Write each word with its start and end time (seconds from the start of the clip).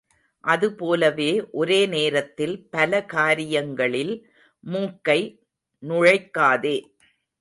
அது 0.43 0.67
போலவே 0.75 1.27
ஒரே 1.51 1.85
நேரத்தில் 1.85 2.55
பல 2.69 3.01
காரியங்களில் 3.05 4.13
மூக்கை 4.63 5.19
நுழைக்காதே. 5.83 6.77